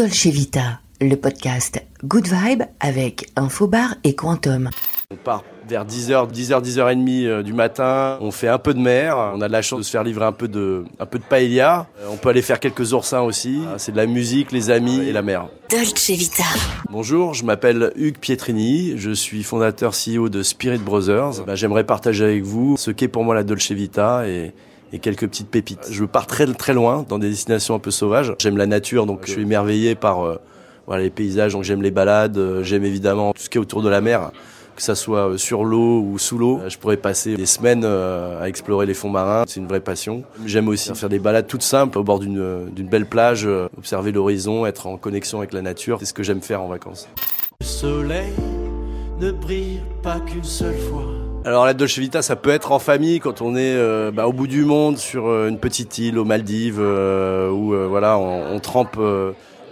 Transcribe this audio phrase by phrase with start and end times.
[0.00, 4.70] Dolce Vita, le podcast Good Vibe avec Infobar et Quantum.
[5.10, 8.16] On part vers 10h, 10h, 10h30 du matin.
[8.22, 9.18] On fait un peu de mer.
[9.18, 11.24] On a de la chance de se faire livrer un peu de, un peu de
[11.24, 11.86] paella.
[11.98, 13.60] Euh, on peut aller faire quelques oursins aussi.
[13.68, 15.48] Ah, c'est de la musique, les amis et la mer.
[15.68, 16.44] Dolce Vita.
[16.88, 18.94] Bonjour, je m'appelle Hugues Pietrini.
[18.96, 21.44] Je suis fondateur CEO de Spirit Brothers.
[21.46, 24.54] Bah, j'aimerais partager avec vous ce qu'est pour moi la Dolce Vita et
[24.92, 25.88] et quelques petites pépites.
[25.90, 28.34] Je pars très très loin dans des destinations un peu sauvages.
[28.38, 30.36] J'aime la nature, donc je suis émerveillé par euh,
[30.86, 33.82] voilà, les paysages, donc j'aime les balades, euh, j'aime évidemment tout ce qui est autour
[33.82, 34.30] de la mer
[34.76, 36.60] que ça soit euh, sur l'eau ou sous l'eau.
[36.68, 40.22] Je pourrais passer des semaines à explorer les fonds marins, c'est une vraie passion.
[40.46, 43.46] J'aime aussi faire des balades toutes simples au bord d'une belle plage,
[43.76, 47.08] observer l'horizon, être en connexion avec la nature, c'est ce que j'aime faire en vacances.
[47.60, 48.32] Le soleil
[49.20, 51.29] ne brille pas qu'une seule fois.
[51.46, 54.32] Alors la Dolce Vita, ça peut être en famille quand on est euh, bah, au
[54.32, 58.60] bout du monde sur euh, une petite île aux Maldives euh, où voilà on, on
[58.60, 58.98] trempe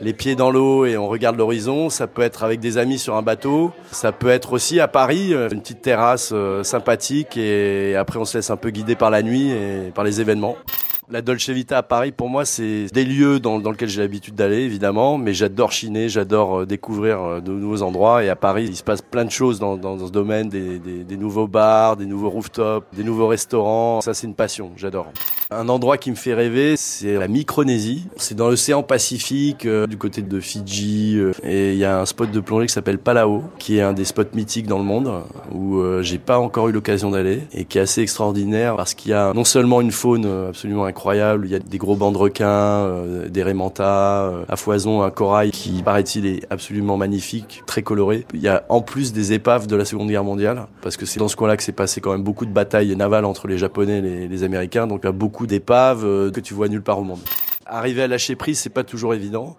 [0.00, 1.90] les pieds dans l'eau et on regarde l'horizon.
[1.90, 3.72] Ça peut être avec des amis sur un bateau.
[3.90, 8.50] Ça peut être aussi à Paris, une petite terrasse sympathique et après on se laisse
[8.50, 10.56] un peu guider par la nuit et par les événements.
[11.10, 14.34] La Dolce Vita à Paris, pour moi, c'est des lieux dans, dans lesquels j'ai l'habitude
[14.34, 18.22] d'aller, évidemment, mais j'adore chiner, j'adore euh, découvrir euh, de nouveaux endroits.
[18.22, 21.04] Et à Paris, il se passe plein de choses dans, dans, ce domaine, des, des,
[21.04, 24.02] des, nouveaux bars, des nouveaux rooftops, des nouveaux restaurants.
[24.02, 25.10] Ça, c'est une passion, j'adore.
[25.50, 28.06] Un endroit qui me fait rêver, c'est la Micronésie.
[28.16, 31.18] C'est dans l'océan Pacifique, euh, du côté de Fidji.
[31.42, 34.04] et il y a un spot de plongée qui s'appelle Palau, qui est un des
[34.04, 35.10] spots mythiques dans le monde,
[35.52, 39.14] où j'ai pas encore eu l'occasion d'aller, et qui est assez extraordinaire parce qu'il y
[39.14, 41.46] a non seulement une faune absolument incroyable.
[41.46, 45.10] Il y a des gros bancs de requins, euh, des rémentas, euh, à foison, un
[45.10, 48.26] corail qui, paraît-il, est absolument magnifique, très coloré.
[48.34, 51.18] Il y a en plus des épaves de la Seconde Guerre mondiale, parce que c'est
[51.18, 53.98] dans ce coin-là que s'est passé quand même beaucoup de batailles navales entre les Japonais
[53.98, 54.86] et les, Américains.
[54.86, 57.20] Donc il y a beaucoup d'épaves euh, que tu vois nulle part au monde.
[57.66, 59.56] Arriver à lâcher prise, c'est pas toujours évident.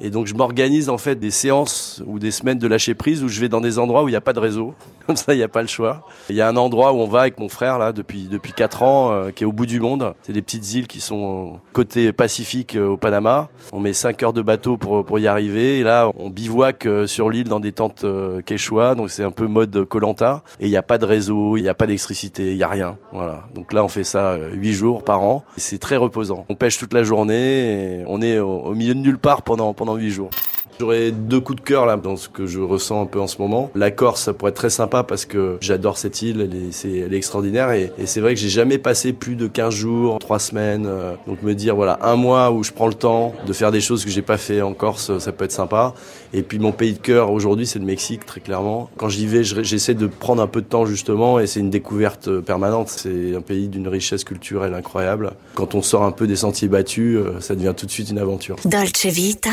[0.00, 3.28] Et donc je m'organise en fait des séances ou des semaines de lâcher prise où
[3.28, 4.74] je vais dans des endroits où il n'y a pas de réseau.
[5.06, 6.04] Comme ça, il n'y a pas le choix.
[6.30, 8.82] Il y a un endroit où on va avec mon frère là depuis depuis quatre
[8.82, 10.14] ans, euh, qui est au bout du monde.
[10.22, 13.48] C'est des petites îles qui sont côté Pacifique euh, au Panama.
[13.72, 15.78] On met cinq heures de bateau pour pour y arriver.
[15.78, 18.04] Et là, on bivouac euh, sur l'île dans des tentes
[18.44, 18.96] quechua.
[18.96, 20.42] Donc c'est un peu mode Colanta.
[20.58, 22.68] Et il n'y a pas de réseau, il n'y a pas d'électricité, il n'y a
[22.68, 22.98] rien.
[23.12, 23.44] Voilà.
[23.54, 25.44] Donc là, on fait ça huit jours par an.
[25.56, 26.46] C'est très reposant.
[26.48, 27.36] On pêche toute la journée.
[27.36, 30.30] Et on est au, au milieu de nulle part pendant pendant huit jours.
[30.78, 33.40] J'aurais deux coups de cœur là dans ce que je ressens un peu en ce
[33.40, 33.70] moment.
[33.74, 37.70] La Corse, ça pourrait être très sympa parce que j'adore cette île, elle est, extraordinaire
[37.72, 40.86] et, c'est vrai que j'ai jamais passé plus de 15 jours, 3 semaines.
[40.86, 43.80] Euh, donc me dire voilà un mois où je prends le temps de faire des
[43.80, 45.94] choses que j'ai pas fait en Corse, ça peut être sympa.
[46.34, 48.90] Et puis mon pays de cœur aujourd'hui c'est le Mexique très clairement.
[48.96, 52.40] Quand j'y vais, j'essaie de prendre un peu de temps justement et c'est une découverte
[52.40, 52.88] permanente.
[52.88, 55.32] C'est un pays d'une richesse culturelle incroyable.
[55.54, 58.18] Quand on sort un peu des sentiers battus, euh, ça devient tout de suite une
[58.18, 58.56] aventure.
[58.64, 59.50] Dolce Vita.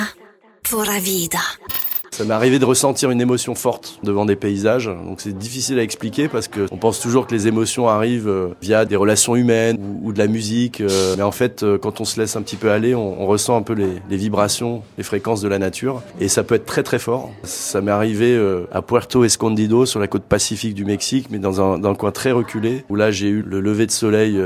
[0.63, 1.39] Pura vida.
[2.11, 4.85] Ça m'est arrivé de ressentir une émotion forte devant des paysages.
[4.85, 8.49] Donc c'est difficile à expliquer parce que on pense toujours que les émotions arrivent euh,
[8.61, 10.79] via des relations humaines ou, de la musique.
[10.79, 13.57] Euh, mais en fait, euh, quand on se laisse un petit peu aller, on, ressent
[13.57, 16.03] un peu les, les, vibrations, les fréquences de la nature.
[16.19, 17.31] Et ça peut être très très fort.
[17.43, 18.39] Ça m'est arrivé
[18.71, 22.11] à Puerto Escondido, sur la côte pacifique du Mexique, mais dans un, dans un coin
[22.11, 24.39] très reculé, où là j'ai eu le lever de soleil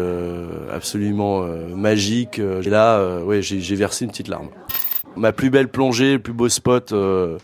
[0.71, 1.45] absolument
[1.75, 2.39] magique.
[2.39, 4.47] Et là, ouais, j'ai versé une petite larme.
[5.17, 7.37] Ma plus belle plongée, le plus beau spot, euh,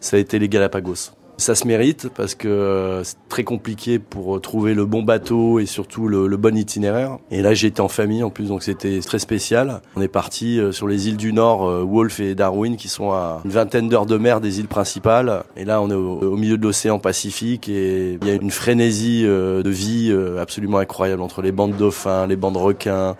[0.00, 1.12] ça a été les Galapagos.
[1.38, 5.58] Ça se mérite parce que euh, c'est très compliqué pour euh, trouver le bon bateau
[5.58, 7.16] et surtout le, bon itinéraire.
[7.30, 9.80] Et là, j'étais en famille en plus, donc c'était très spécial.
[9.96, 13.52] On est parti sur les îles du Nord, Wolf et Darwin, qui sont à une
[13.52, 15.44] vingtaine d'heures de mer des îles principales.
[15.56, 19.22] Et là, on est au, milieu de l'océan Pacifique et il y a une frénésie
[19.22, 23.16] de vie absolument incroyable entre les bandes dauphins, les bandes requins,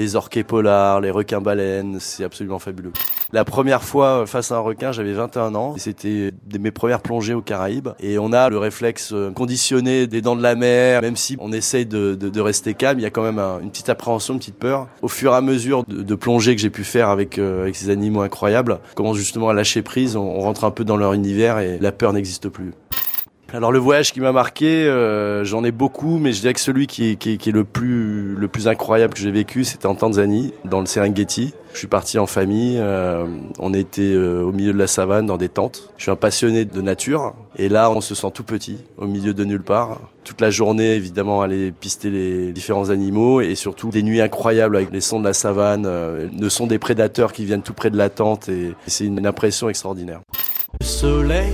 [0.00, 1.98] les orquets polars, les requins baleines.
[2.00, 2.92] C'est absolument fabuleux.
[3.32, 5.74] La première fois face à un requin, j'avais 21 ans.
[5.76, 7.90] C'était mes premières plongées aux Caraïbes.
[8.00, 11.02] Et on a le réflexe euh, conditionné des dents de la mer.
[11.02, 13.70] Même si on essaye de, de, de rester calme, il y a quand même une
[13.70, 14.88] petite appréhension, une petite peur.
[15.02, 17.76] Au fur et à mesure de, de plongées que j'ai pu faire avec, euh, avec
[17.76, 20.16] ces animaux incroyables, on commence justement à lâcher prise.
[20.16, 22.72] On rentre un peu dans leur univers et la peur n'existe plus.
[23.52, 26.86] Alors le voyage qui m'a marqué, euh, j'en ai beaucoup, mais je dirais que celui
[26.86, 30.86] qui est, le plus le plus incroyable que j'ai vécu, c'était en Tanzanie, dans le
[30.86, 31.52] Serengeti.
[31.72, 33.26] Je suis parti en famille, euh,
[33.58, 35.92] on était euh, au milieu de la savane dans des tentes.
[35.96, 39.34] Je suis un passionné de nature, et là on se sent tout petit, au milieu
[39.34, 39.98] de nulle part.
[40.22, 44.92] Toute la journée, évidemment, aller pister les différents animaux, et surtout des nuits incroyables avec
[44.92, 48.10] les sons de la savane, le son des prédateurs qui viennent tout près de la
[48.10, 50.20] tente, et c'est une impression extraordinaire.
[50.80, 51.52] Le soleil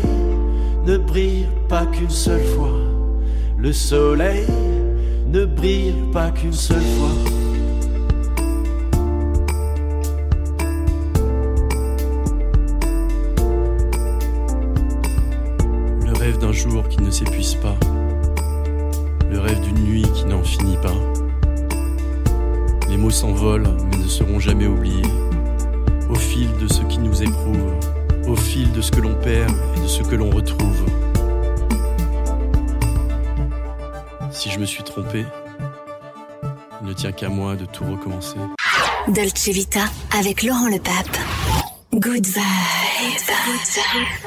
[0.87, 2.71] ne brille pas qu'une seule fois.
[3.59, 4.47] Le soleil
[5.27, 7.11] ne brille pas qu'une seule fois.
[16.05, 17.75] Le rêve d'un jour qui ne s'épuise pas.
[19.29, 20.95] Le rêve d'une nuit qui n'en finit pas.
[22.89, 25.11] Les mots s'envolent mais ne seront jamais oubliés.
[26.09, 27.96] Au fil de ce qui nous éprouve
[28.27, 30.87] au fil de ce que l'on perd et de ce que l'on retrouve.
[34.31, 35.25] Si je me suis trompé,
[36.83, 38.37] il ne tient qu'à moi de tout recommencer.
[39.09, 39.85] Dolce Vita
[40.17, 41.17] avec Laurent Le Pape.
[41.93, 42.43] Good vibes.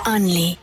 [0.08, 0.60] Only